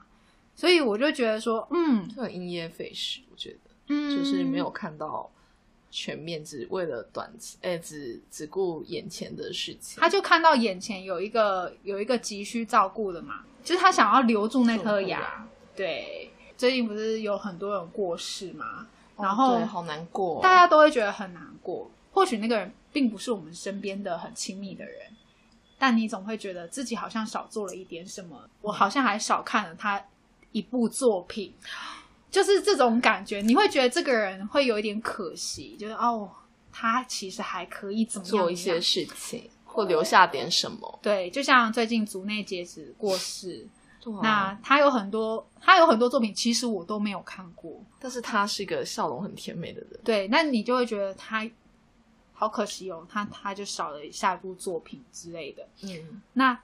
[0.56, 5.30] 所以我就觉得说，嗯就很因噎废食，我觉得嗯，就是没有看到
[5.92, 10.00] 全面，只为了短期，哎、只只顾眼前的事情。
[10.00, 15.46] 他就看到眼前有一个有一个急需照顾的嘛，就是他想要留住那颗牙。
[15.76, 18.86] 对，最近不是有很多人过世嘛，哦
[19.22, 21.90] 然后对，好难过哦、大家都会觉得很难过。
[22.12, 24.94] 或许那个人并不是我们身边的很亲密的人，
[25.78, 30.02] 但你总会觉得自己好像少做了一点什么，我好像还少看了他
[30.52, 31.54] 一部作品，
[32.30, 33.40] 就是这种感觉。
[33.40, 36.28] 你会觉得这个人会有一点可惜，就是哦，
[36.72, 40.98] 他其实还可以怎么做一些事情，或留下点什么。
[41.00, 43.64] 对，就像最近竹内结子过世，
[44.22, 47.80] 那他有很多，他有很多作品，其实我都没有看过。
[47.98, 50.00] 但是他是一个笑容很甜美的人。
[50.02, 51.48] 对，那你就会觉得他
[52.32, 55.68] 好可惜哦，他他就少了下一部作品之类的。
[55.82, 56.58] 嗯那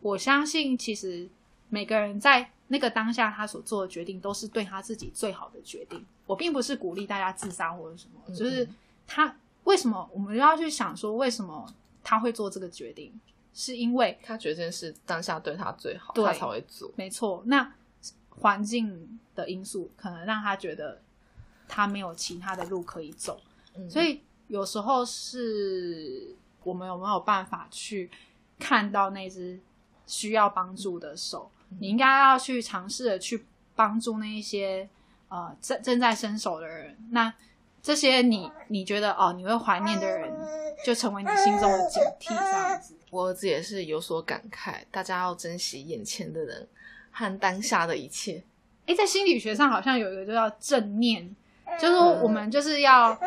[0.00, 1.28] 我相信，其实
[1.68, 6.02] 每个人在那个当下，他所做的决定都是对他自己最好的决定。
[6.26, 8.66] 我并不是鼓励大家自杀或者什么，嗯就是
[9.06, 11.70] 他为什么我们要去想说，为什么
[12.02, 13.12] 他会做这个决定，
[13.52, 16.90] 是因为他觉得这件事当下对他最好，他才会做。
[16.96, 17.72] 没错，那
[18.28, 21.00] 环境的因素可能让他觉得
[21.68, 23.40] 他没有其他的路可以走，
[23.74, 28.10] 嗯所以有时候是我们有没有办法去
[28.58, 29.60] 看到那只
[30.06, 31.50] 需要帮助的手？
[31.78, 33.44] 你应该要去尝试的去
[33.76, 34.88] 帮助那一些
[35.28, 36.96] 呃正正在伸手的人。
[37.10, 37.32] 那
[37.82, 40.30] 这些你你觉得哦你会怀念的人，
[40.84, 42.94] 就成为你心中的警惕，这样子。
[43.10, 46.68] 我儿子也是有所感慨，大家要珍惜眼前的人
[47.10, 48.42] 和当下的一切。
[48.86, 51.34] 诶，在心理学上好像有一个就叫正念，
[51.78, 53.18] 就是说我们就是要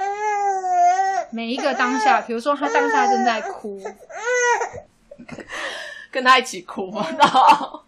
[1.32, 3.82] 每一个当下，比如说他当下正在哭，
[6.12, 6.92] 跟他一起哭？
[7.18, 7.84] 然后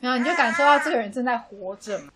[0.00, 2.12] 然后你就感受到这个人正在活着嘛。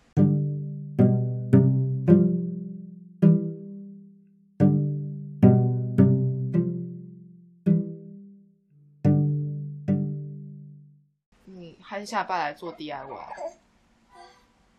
[11.89, 13.17] 还是下礼拜来做 DIY，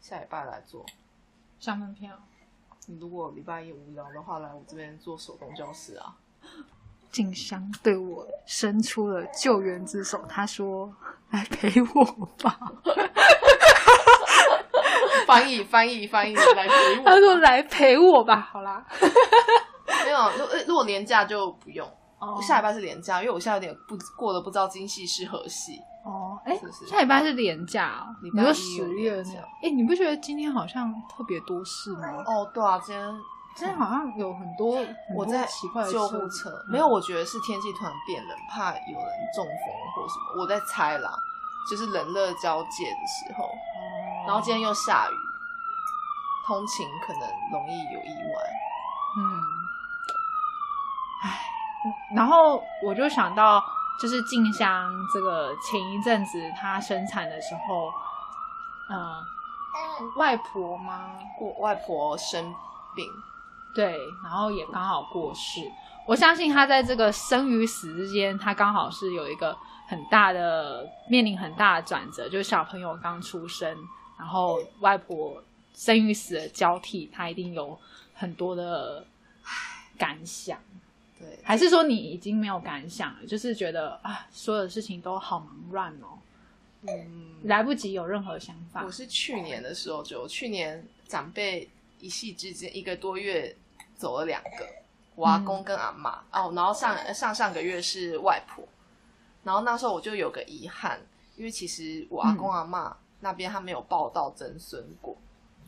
[0.01, 0.87] 下礼拜来做。
[1.59, 2.16] 上门票，
[2.87, 6.14] 你如果礼拜一无聊的话，来我这边做手工教室啊。
[7.11, 10.94] 静香对我伸出了救援之手，他 说
[11.31, 12.05] ：“来陪我
[12.40, 12.57] 吧。
[15.27, 17.05] 翻译翻译翻译来陪”我。
[17.05, 18.87] 他说：“来陪我吧。”好啦，
[20.07, 20.31] 没有，
[20.64, 21.85] 如果年假就不用。
[22.20, 25.81] 哦我下礼拜是年假，因为我现在有点不过得不知道今夕是何夕。
[26.86, 32.08] 下礼拜是连假你说十月有连假那个，哎，你不觉得今天好像特别多事吗？
[32.26, 33.20] 哦，对啊，今天
[33.54, 34.78] 今天好像有很多
[35.16, 39.54] 我在奇怪的救事护车，嗯没有，我觉得是天气突然变冷，怕有人中风
[39.94, 41.10] 或什么，我在猜啦，
[41.70, 45.14] 就是冷热交界的时候，哦然后今天又下雨，
[46.46, 48.34] 通勤可能容易有意外。
[49.16, 49.22] 嗯，
[51.24, 51.40] 唉，
[52.14, 53.60] 然后我就想到，
[53.98, 57.90] 就是静香这个前一阵子她生产的时候，
[58.90, 61.18] 嗯、外婆吗？
[61.38, 62.55] 过外婆生
[62.94, 63.07] 病，
[63.74, 65.61] 对，然后也刚好过世。
[66.07, 73.76] 我相信她在这个生与死之间，她刚好是有一个很大的面临很大的转折，就是小朋友刚出生，
[74.18, 75.42] 然后外婆
[75.74, 77.79] 生与死的交替，她一定有
[78.14, 79.05] 很多的
[79.98, 80.59] 感想。
[81.20, 86.18] 对，还是说你已经没有感想了，就是觉得啊，所有的事情都好忙乱哦，
[86.88, 88.83] 嗯，来不及有任何想法。
[88.85, 88.90] 我。
[88.90, 93.54] 是去年的时候就，去年长辈一夕之间一个多月
[93.94, 94.66] 走了两个，
[95.14, 98.66] 我阿公跟阿妈、哦，然后上上上个月是外婆，
[99.44, 100.98] 然后那时候我就有个遗憾，
[101.37, 105.14] 因为其实我阿公阿妈那边他没有报到曾孙过，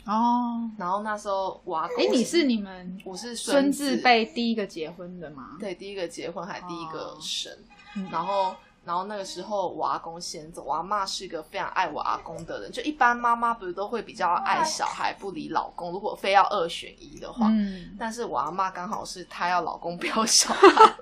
[0.05, 5.57] 哦，然后那时候我阿公，哎，你是你们我是孙子子辈第一个结婚的吗？
[5.61, 7.53] 对第一个结婚还第一个生，
[7.97, 12.73] 嗯，然后，然后那个时候我阿公先走，我阿妈是一个非常爱我阿公的人。
[12.73, 15.93] 就一般妈妈不是都会比较爱小孩，不理老公。
[15.93, 20.95] 如果非要二选一的话，嗯但是我阿妈刚好是她要老公不要小孩，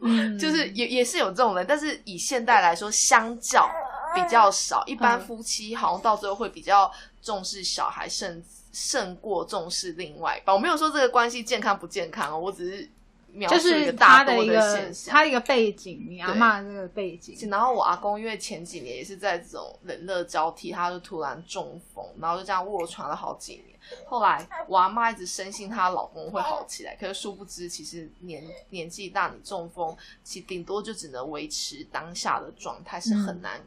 [0.00, 3.70] 嗯， 就是也也是有这种人，但是以现代来说，相较
[4.12, 4.84] 比较少。
[4.86, 6.90] 一般嗯夫妻好像到最后会比较
[7.22, 10.54] 重视小孩胜胜过重视另外一半。
[10.54, 12.88] 我没有说这个关系健康不健康哦，我只是
[13.32, 15.12] 描就述一个大多的一个现象。
[15.12, 23.78] 他的一个背景，你阿对妈这个背景，然后我阿公因为前几年也是在这种冷热交替，他就突然中风，然后就这样卧床了好几年。
[24.06, 33.60] 后来我阿妈一直深信她老公会好起来，可是殊不知，其实年年纪大，你中风，其实顶多就只能维持当下的状态，是很难、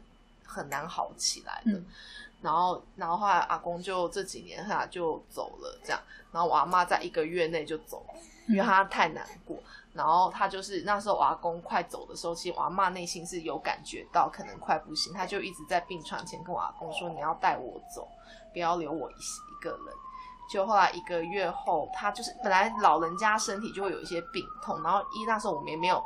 [0.44, 1.72] 很难好起来的。
[1.72, 1.86] 嗯
[2.44, 9.56] 然后，然后后来阿公就这几年他就走了，这样，然后我阿妈在一个月内就走了，因为她太难过。
[9.94, 18.06] 然后她就是那时候我阿公快走的时候，其实我阿妈内心是有感觉到可能快不行，她就一直在病床前跟我阿公说：“你要带我走，
[18.52, 19.94] 不要留我一一个人。”
[20.52, 26.04] 就后来一个月后，他就是本来老人家身体就会有一些病痛，然后一那时候我们也没有，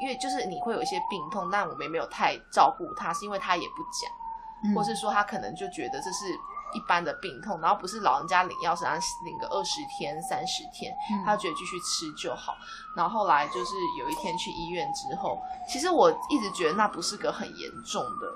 [0.00, 4.21] 因为就是你会有一些病痛，但我们也没有太照顾他，是因为他也不讲。
[4.64, 6.26] 嗯或是说他可能就觉得这是
[6.72, 8.94] 一般的病痛，然后不是老人家领药是让
[9.24, 12.54] 领个二十天、三十天，嗯他觉得继续吃就好。
[12.96, 15.38] 然后后来就是有一天去医院之后，
[15.68, 18.26] 其实我一直觉得那不是个很严重的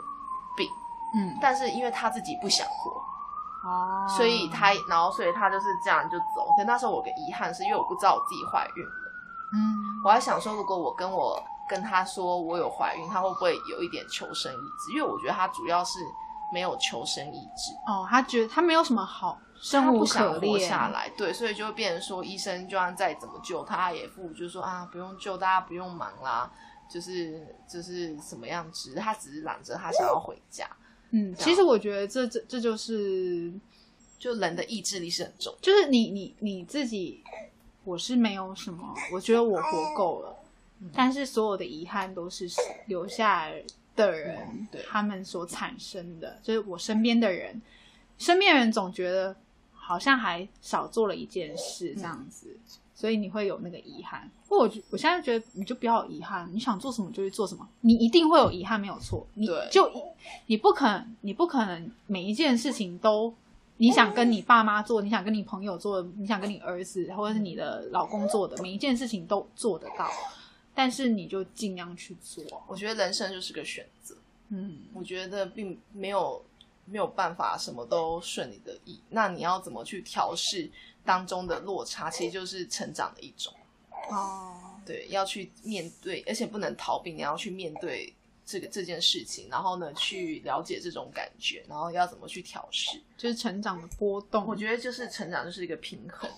[0.56, 0.68] 病，
[1.14, 2.90] 嗯但是因为他自己不想活，
[3.68, 6.52] 哦所以他然后所以他就是这样就走。
[6.56, 9.12] 可那时候我有个遗憾是因为我不知道我自己怀孕了，
[9.54, 14.92] 嗯我还想说如果我跟我跟他说我有怀孕，他会不会有一点求生意志？
[14.92, 15.98] 因为我觉得他主要是
[16.52, 17.72] 没有求生意志。
[17.86, 26.50] 哦，他觉得他没有什么好生他无不想活可恋下来，对，所以就会变成说，医生就算再怎么救他，也不就说啊，不用救，大家不用忙啦，
[26.88, 30.68] 就是就是什么样子，他只是懒着他想要回家，
[31.10, 33.52] 嗯，其实我觉得这这这就是
[34.18, 35.58] 就人的意志力是很重要。
[35.60, 37.24] 就是你你你自己，
[37.82, 40.45] 我是没有什么，我觉得我活够了，嗯
[40.92, 42.48] 但是所有的遗憾都是
[42.86, 43.62] 留下来
[43.94, 47.60] 的人、他们所产生的，就是我身边的人，
[48.18, 49.34] 身边人总觉得
[49.72, 52.56] 好像还少做了一件事这样子。
[52.98, 59.26] 所以你会有那个遗憾，不过我觉我现在觉得你就不要有遗憾，你想做什么就去做什么，你一定会有遗憾，没有错。
[59.34, 59.68] 你对。
[59.70, 59.92] 就
[60.46, 63.34] 你不可能，你不可能每一件事情都
[63.76, 70.10] 你想跟你爸妈做，你想跟你朋友做，你想跟你儿子或者是你的老公做的每一件事情都做得到，
[70.76, 72.44] 但是你就尽量去做。
[72.68, 74.14] 我觉得人生就是个选择，
[74.50, 76.44] 嗯，我觉得并没有
[76.84, 80.70] 没有办法什么都顺你的意，那你要怎么去调试
[81.02, 83.52] 当中的落差，其实就是成长的一种。
[84.10, 88.14] 哦，对，要去面对，而且不能逃避，你要去面对
[88.44, 93.00] 这个这件事情，然后呢，去了解这种感觉，然后要怎么去调试。
[93.16, 94.46] 就是成长的波动。
[94.46, 96.30] 我觉得就是成长就是一个平衡，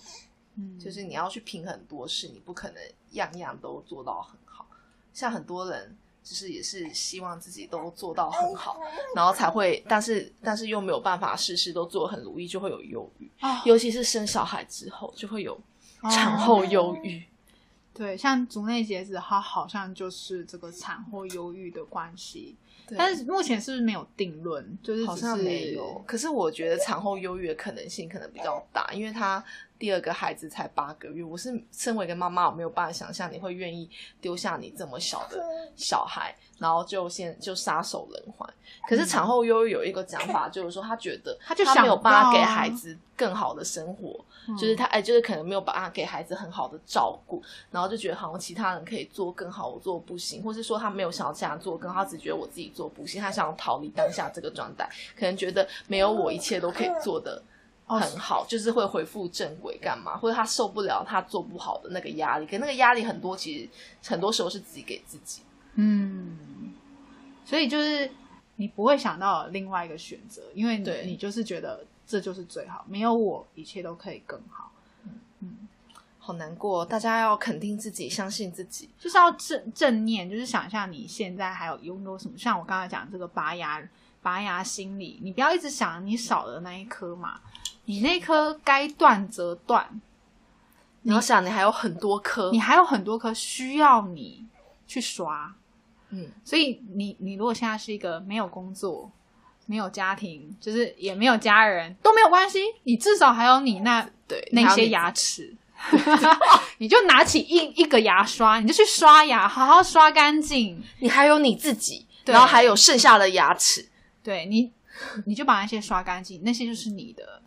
[0.58, 2.82] 嗯，就是你要去平衡很多事，你不可能
[3.12, 4.66] 样样都做到很好。
[5.14, 8.78] 像很多人就是也是希望自己都做到很好，
[9.16, 15.58] 然后才会，但是但是又没有办法事事都做很如意，就会有忧郁，啊尤其是生小孩之后就会有
[16.10, 17.22] 产后忧郁。
[17.94, 22.54] 对，像竹内结子，它好像就是这个产后忧郁的关系，
[22.96, 24.78] 但是目前是不是没有定论？
[24.84, 29.44] 就是好像没有，可是我觉得产后忧郁的可能性可能比较大，因为他
[29.78, 31.22] 第二个孩子才八个月。
[31.22, 33.88] 我是身为一个妈妈，我没有办法想象你会愿意
[34.20, 35.44] 丢下你这么小的
[35.76, 38.48] 小孩，然后就先就撒手人寰。
[38.88, 57.42] 可是产后忧郁有一个讲法，就是说他觉得他就想没有办法给孩子更好的生活，嗯就是他哎，就是可能没有办法给孩子很好的照顾，然后就觉得好像其他人可以做更好，我做不行，或是说他没有想要这样做更好，他只觉得我自己做不行，他想要逃离当下这个状态，可能觉得没有我一切都可以做的哦
[57.96, 63.68] 很好，就是会回复正轨干嘛，或者他受不了他做不好的那个压力，可那个压力很多，其实
[64.10, 65.42] 很多时候是自己给自己。
[65.76, 66.36] 嗯，
[67.44, 68.10] 所以就是
[68.56, 74.72] 你不会想到另外一个选择，因为你你就是觉得这就是最好，没有我一切都可以更好，
[75.40, 75.68] 嗯
[76.18, 78.90] 好难过，大家要肯定自己，相信自己。
[78.98, 83.82] 就是要正正念，就是想象你现在还有拥有什么，像我刚才讲这个拔牙
[84.20, 87.40] 拔牙心理，你不要一直想你少的那一颗嘛，
[87.88, 89.98] 你那颗该断则断，
[91.02, 94.44] 你要想，你还有很多颗，你还有很多颗需要你
[94.86, 95.54] 去刷，
[96.10, 99.10] 嗯，所以你你如果现在是一个没有工作、
[99.64, 105.56] 没有家庭，就是也没有家人都没有关系，你至少还有你那对，那些还有你牙齿，
[106.76, 110.82] 你就拿起一一个牙刷，你就去刷牙，好好刷干净。
[110.98, 113.88] 你还有你自己，对然后还有剩下的牙齿。
[114.22, 114.70] 对你，
[115.24, 117.40] 你就把那些刷干净，那些就是你的，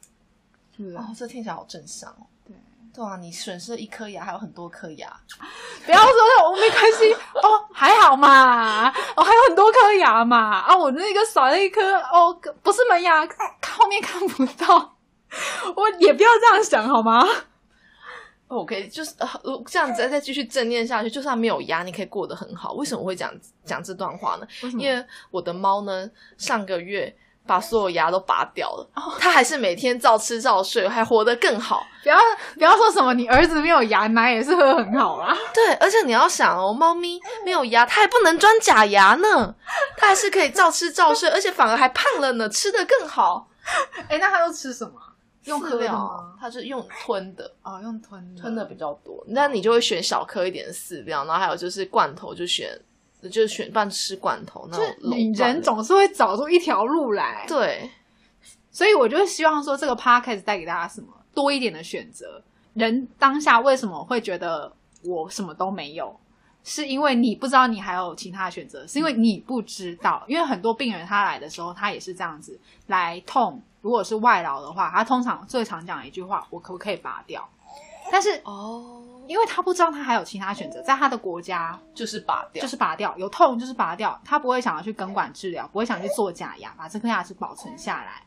[0.98, 2.26] 哦，这听起来好正向哦。
[2.46, 2.56] 对，
[2.94, 5.12] 对啊，你损失了一颗牙，还有很多颗牙。
[5.86, 14.98] 不要说那我没关系哦，还好嘛，我、还有很多颗牙嘛，啊，我那个少了一颗哦，不是门牙，后面看不到，
[15.76, 17.26] 我也不要这样想好吗？
[18.48, 19.16] 哦我可以就是
[19.66, 22.74] 这样子再继续正念下去，就算没有牙，你可以过得很好。
[22.74, 24.48] 为什么我会讲讲这段话呢？
[24.78, 27.16] 因为我的猫呢，上个月
[27.46, 31.86] 把所有牙都拔掉了，哦它还是每天照吃照睡，还活得更好。
[32.04, 32.18] 不要
[32.56, 35.38] 不要说什么你儿子没有牙，奶也是喝很好啦。
[35.54, 39.54] 对，而且你要想哦，猫咪没有牙，它还不能装假牙呢，
[39.98, 43.48] 它还是可以照吃照睡，而且反而还胖了呢，吃得更好。
[44.10, 44.94] 哎，那它都吃什么？
[45.46, 46.34] 用饲喝的料吗？
[46.40, 52.80] 它是用吞的，哦，用吞的吞的比较多，那你就会选小颗一点的饲料，然后还有就是罐头就选，
[53.30, 57.46] 就是选半吃罐头那种笼你人总是会找出一条路来。
[57.48, 57.90] 对，
[58.72, 62.42] 所以我就希望说，这个 podcast 带给大家什么多一点的选择。
[62.74, 64.72] 人当下为什么会觉得
[65.04, 66.16] 我什么都没有？
[66.64, 70.24] 是因为你不知道你还有其他的选择，是因为你不知道。
[70.28, 73.62] 因为很多病人他来的时候，他也是这样子来痛。
[73.82, 77.48] 如果是外劳的话，他通常最常讲一句话：“我可不可以拔掉？”
[78.12, 88.24] 但是哦，因为他不知道他还有其他选择，在他的国家就是拔掉，就是拔掉，有痛就是拔掉，他不会想要去根管治疗，不会想去做假牙，把这颗牙齿保存下来。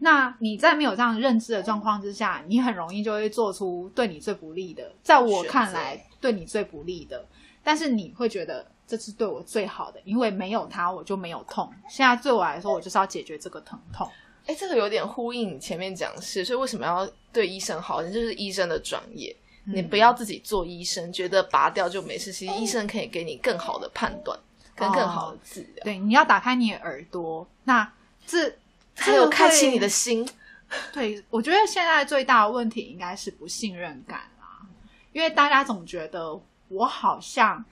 [0.00, 7.24] 那你在没有这样认知的状况之下，你很容易就会做出对你最不利的，在我看来对你最不利的，
[7.62, 11.72] 但是你会觉得这是对我最好的，因为没有它我就没有痛。
[11.88, 14.10] 现在对我来说，我就是要解决这个疼痛。
[14.46, 18.02] 哎，这个有点呼应你前面讲的是，所以为什么要对医生好？
[18.02, 19.34] 你就是医生的专业，
[19.64, 22.32] 你不要自己做医生，觉得拔掉就没事。
[22.32, 24.38] 其实医生可以给你更好的判断，
[24.74, 25.84] 跟更好的治疗。
[25.84, 27.92] 对，你要打开你的耳朵，那
[28.26, 28.54] 这。
[28.96, 30.24] 还有开启你的心，
[30.94, 34.64] 对我觉得现在最大的问题应该是不信任感啦，
[35.12, 37.64] 因为大家总觉得我好像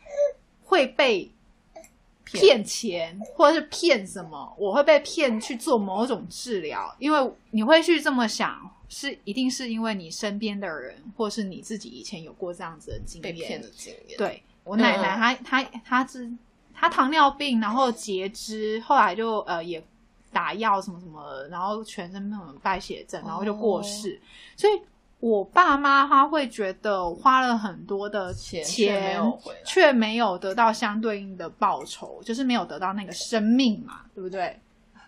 [0.65, 1.31] 会被
[2.33, 14.19] 骗钱，或者是骗什么，我会被骗去做某种治疗，因为你会去这么想，是一定是因为你身边的人，或是你自己以前有过这样子的经验，被骗的经验。
[14.19, 16.31] 对我奶奶，她她她是
[16.75, 19.83] 她糖尿病，然后截肢，后来就呃也。
[20.35, 24.19] 打药什么什么，然后全身那种败血症，然后就过世。
[24.57, 24.81] 所以，
[25.23, 29.23] 我爸妈他会觉得花了很多的钱，钱
[29.65, 34.59] 却没有得到相对应的报酬，就是没有得到那个生命嘛，对不对？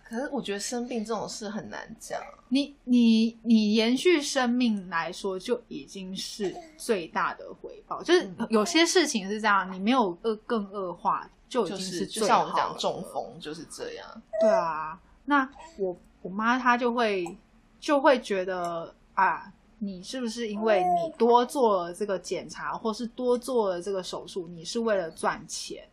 [0.05, 2.17] 可是我觉得生病这种事很难讲。
[2.47, 8.01] 你你你延续生命来说，就已经是最大的回报。
[8.01, 14.07] 就是有些事情是这样，你没有恶更恶化，就已经是就像我们讲中风就是这样。
[14.39, 14.97] 对啊。
[15.25, 17.37] 那我我妈她就会
[17.81, 25.87] 就会觉得啊，你是不是因为你多做了这个检查，或是多做了这个手术，你是为了赚钱？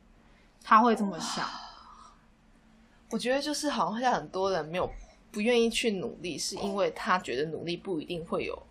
[0.63, 1.47] 他会这么想。
[3.11, 4.91] 我觉得就是好像很多人没有
[5.31, 8.63] 不愿意去努力，是因为他觉得努力不一定会有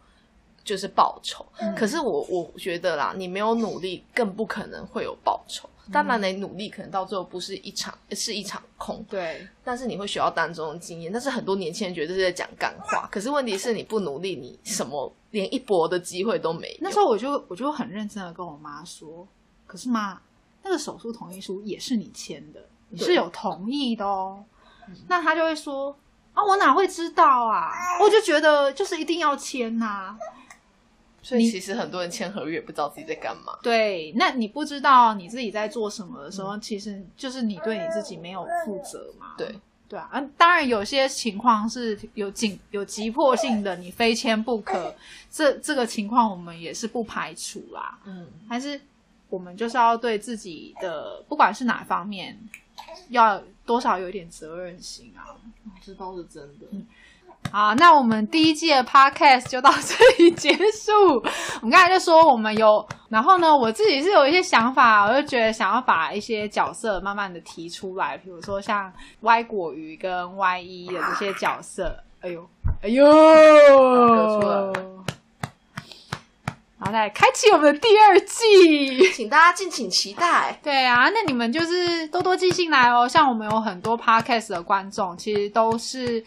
[0.63, 1.45] 就是报酬。
[1.75, 5.69] 可是我我觉得啦，你没有努力，更不可能会有报酬。
[5.91, 9.03] 当然，你努力可能到最后不是一场，是一场空。
[9.09, 11.11] 对，但是你会学到当中的经验。
[11.11, 16.77] 但是很多年轻人觉得是在讲干话，可是问题是你不努力，你什么连一搏的机会都没有。
[16.79, 19.27] 那时候我就我就很认真的跟我妈说
[19.67, 20.19] ：“可是妈，
[20.63, 24.43] 那个手术同意书也是你签的，你是有同意的哦。”
[25.07, 25.95] 那她就会说
[26.33, 27.71] ：“啊，我哪会知道啊？
[28.01, 30.17] 我就觉得就是一定要签呐。”
[31.23, 33.53] 所以其实很多人签合约也不知道自己在干嘛。
[33.61, 39.35] 对，那你不知道你自己在做什么的时候，其实就是你对你自己没有负责嘛。
[39.37, 39.55] 对，
[39.87, 40.09] 对啊。
[40.35, 44.95] 当然有些情况是有紧有急迫性的，你非签不可。
[45.29, 47.99] 这这个情况我们也是不排除啦。
[48.05, 48.81] 嗯，还是
[49.29, 52.37] 我们就是要对自己的不管是哪方面，
[53.09, 55.37] 要多少有点责任心啊。
[55.85, 56.65] 这倒是真的。
[57.49, 60.91] 好，那我们第一季的 podcast 就到这里结束。
[61.61, 68.89] 我们刚才就说我们有，然后呢，我自己是有一些想法，我就觉得想要把一些角色慢慢的提出来，比如说像
[69.21, 71.93] 歪果鱼跟歪一的这些角色。
[72.21, 72.47] 哎呦，
[72.81, 74.71] 哎呦，
[76.77, 80.57] 然后再开启我们的第二季，请大家敬请期待。
[80.63, 83.05] 对啊，那你们就是多多寄信来哦。
[83.05, 86.23] 像我们有很多 podcast 的观众，其实都是。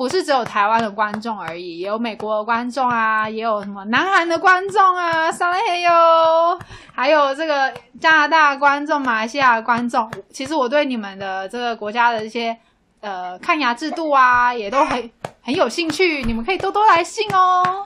[0.00, 6.58] 不是只有台湾的观众而已，也有美国的观众啊，也有什么南韩的观众啊，上来嘿哟，
[6.94, 7.70] 还有这个
[8.00, 10.10] 加拿大观众、马来西亚的观众。
[10.32, 12.56] 其实我对你们的这个国家的一些
[13.02, 15.10] 呃看牙制度啊，也都很
[15.42, 17.84] 很有兴趣，你们可以多多来信哦。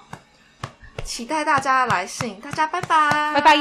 [1.03, 3.57] 期待大家来信，大家拜拜，拜拜。